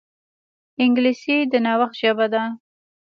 انګلیسي 0.83 1.37
د 1.51 1.53
نوښت 1.65 1.95
ژبه 2.01 2.25
ده 2.33 2.43